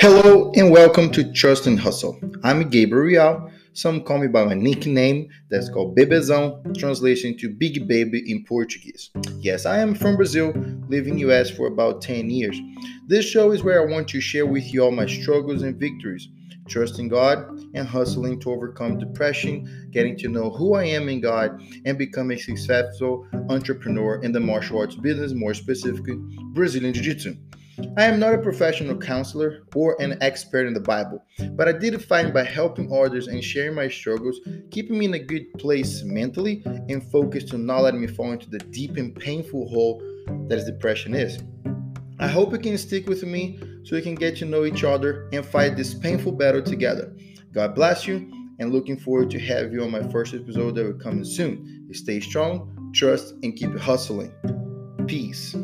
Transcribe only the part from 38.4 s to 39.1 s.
the deep